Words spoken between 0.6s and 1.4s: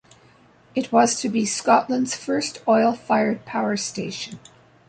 It was to